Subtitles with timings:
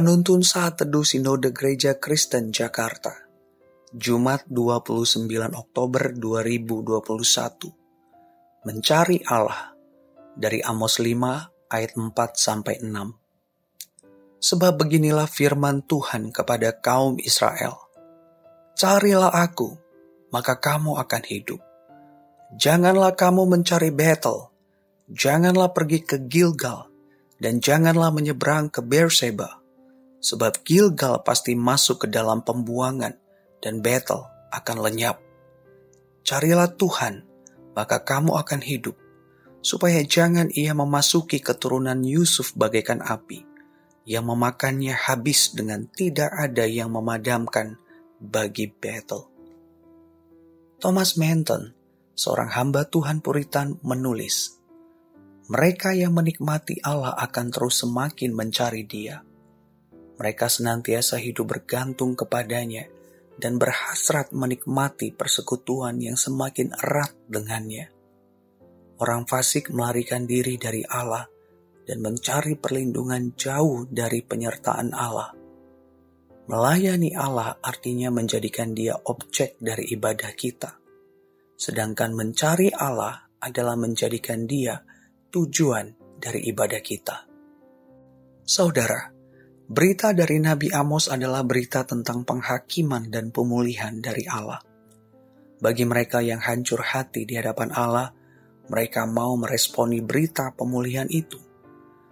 [0.00, 3.12] Penuntun Saat Teduh Sinode Gereja Kristen Jakarta
[3.92, 9.76] Jumat 29 Oktober 2021 Mencari Allah
[10.32, 17.76] dari Amos 5 ayat 4 sampai 6 Sebab beginilah firman Tuhan kepada kaum Israel.
[18.80, 19.68] Carilah aku
[20.32, 21.60] maka kamu akan hidup.
[22.56, 24.48] Janganlah kamu mencari Betel
[25.12, 26.88] Janganlah pergi ke Gilgal
[27.36, 29.59] dan janganlah menyeberang ke Beersheba
[30.20, 33.16] sebab Gilgal pasti masuk ke dalam pembuangan
[33.64, 35.16] dan Betel akan lenyap.
[36.20, 37.24] Carilah Tuhan,
[37.72, 38.96] maka kamu akan hidup,
[39.64, 43.48] supaya jangan ia memasuki keturunan Yusuf bagaikan api,
[44.04, 47.80] yang memakannya habis dengan tidak ada yang memadamkan
[48.20, 49.24] bagi Betel.
[50.80, 51.72] Thomas Manton,
[52.12, 54.60] seorang hamba Tuhan Puritan, menulis,
[55.48, 59.29] mereka yang menikmati Allah akan terus semakin mencari Dia
[60.20, 62.84] mereka senantiasa hidup bergantung kepadanya
[63.40, 67.88] dan berhasrat menikmati persekutuan yang semakin erat dengannya.
[69.00, 71.24] Orang fasik melarikan diri dari Allah
[71.88, 75.32] dan mencari perlindungan jauh dari penyertaan Allah.
[76.52, 80.76] Melayani Allah artinya menjadikan dia objek dari ibadah kita.
[81.56, 84.84] Sedangkan mencari Allah adalah menjadikan dia
[85.32, 87.16] tujuan dari ibadah kita.
[88.44, 89.19] Saudara,
[89.70, 94.58] Berita dari Nabi Amos adalah berita tentang penghakiman dan pemulihan dari Allah.
[95.62, 98.10] Bagi mereka yang hancur hati di hadapan Allah,
[98.66, 101.38] mereka mau meresponi berita pemulihan itu.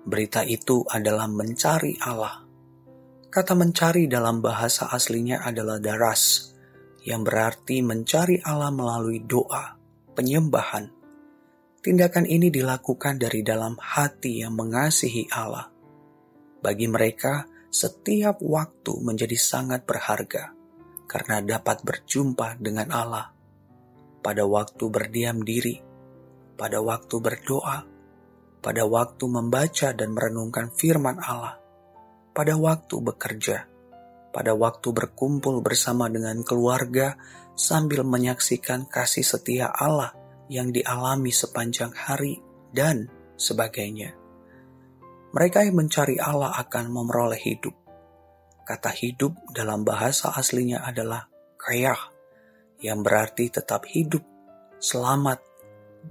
[0.00, 2.40] Berita itu adalah mencari Allah.
[3.28, 6.56] Kata mencari dalam bahasa aslinya adalah daras,
[7.04, 9.76] yang berarti mencari Allah melalui doa,
[10.16, 10.88] penyembahan.
[11.84, 15.68] Tindakan ini dilakukan dari dalam hati yang mengasihi Allah
[16.62, 20.54] bagi mereka, setiap waktu menjadi sangat berharga
[21.10, 23.26] karena dapat berjumpa dengan Allah.
[24.22, 25.82] Pada waktu berdiam diri,
[26.54, 27.82] pada waktu berdoa,
[28.62, 31.58] pada waktu membaca dan merenungkan firman Allah,
[32.30, 33.66] pada waktu bekerja,
[34.30, 37.18] pada waktu berkumpul bersama dengan keluarga
[37.58, 40.14] sambil menyaksikan kasih setia Allah
[40.46, 42.38] yang dialami sepanjang hari
[42.70, 44.21] dan sebagainya.
[45.32, 47.72] Mereka yang mencari Allah akan memperoleh hidup.
[48.68, 51.24] Kata hidup dalam bahasa aslinya adalah
[51.56, 52.12] kayah,
[52.84, 54.20] yang berarti tetap hidup,
[54.76, 55.40] selamat,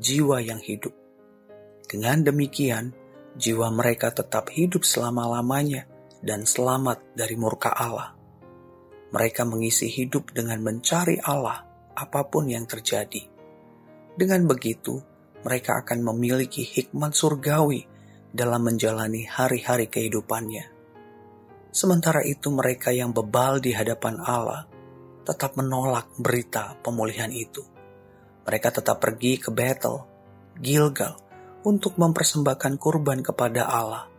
[0.00, 0.96] jiwa yang hidup.
[1.84, 2.96] Dengan demikian,
[3.36, 5.84] jiwa mereka tetap hidup selama-lamanya
[6.24, 8.16] dan selamat dari murka Allah.
[9.12, 11.60] Mereka mengisi hidup dengan mencari Allah
[11.92, 13.20] apa pun yang terjadi.
[14.16, 14.96] Dengan begitu,
[15.44, 17.99] mereka akan memiliki hikmat surgawi
[18.30, 20.70] dalam menjalani hari-hari kehidupannya.
[21.70, 24.66] Sementara itu, mereka yang bebal di hadapan Allah
[25.22, 27.62] tetap menolak berita pemulihan itu.
[28.46, 30.02] Mereka tetap pergi ke Bethel,
[30.58, 31.14] Gilgal,
[31.62, 34.10] untuk mempersembahkan kurban kepada Allah.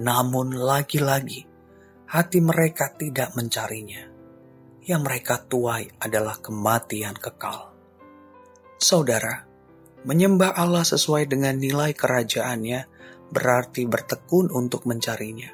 [0.00, 1.46] Namun, lagi-lagi
[2.12, 4.04] hati mereka tidak mencarinya.
[4.82, 7.70] Yang mereka tuai adalah kematian kekal.
[8.82, 9.46] Saudara,
[10.02, 12.80] menyembah Allah sesuai dengan nilai kerajaannya
[13.32, 15.48] berarti bertekun untuk mencarinya.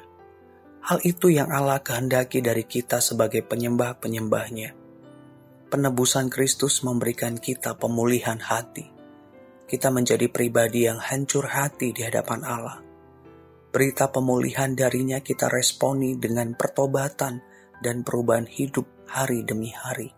[0.83, 4.75] Hal itu yang Allah kehendaki dari kita sebagai penyembah-penyembahnya.
[5.71, 8.83] Penebusan Kristus memberikan kita pemulihan hati.
[9.69, 12.77] Kita menjadi pribadi yang hancur hati di hadapan Allah.
[13.69, 17.37] Berita pemulihan darinya kita responi dengan pertobatan
[17.79, 20.09] dan perubahan hidup hari demi hari.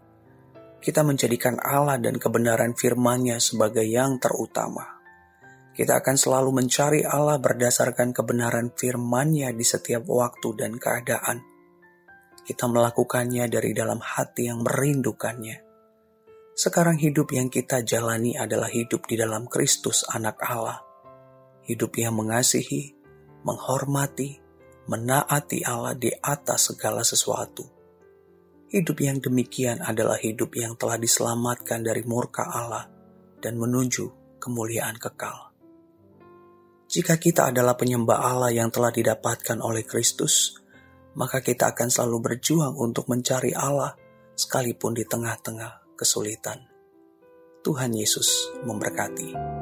[0.80, 5.01] Kita menjadikan Allah dan kebenaran firman-Nya sebagai yang terutama
[5.72, 11.40] kita akan selalu mencari Allah berdasarkan kebenaran firman-Nya di setiap waktu dan keadaan.
[12.44, 15.64] Kita melakukannya dari dalam hati yang merindukannya.
[16.52, 20.84] Sekarang hidup yang kita jalani adalah hidup di dalam Kristus anak Allah.
[21.64, 22.92] Hidup yang mengasihi,
[23.48, 24.44] menghormati,
[24.92, 27.64] menaati Allah di atas segala sesuatu.
[28.68, 32.92] Hidup yang demikian adalah hidup yang telah diselamatkan dari murka Allah
[33.40, 35.51] dan menuju kemuliaan kekal.
[36.92, 40.60] Jika kita adalah penyembah Allah yang telah didapatkan oleh Kristus,
[41.16, 43.96] maka kita akan selalu berjuang untuk mencari Allah
[44.36, 46.60] sekalipun di tengah-tengah kesulitan.
[47.64, 49.61] Tuhan Yesus memberkati.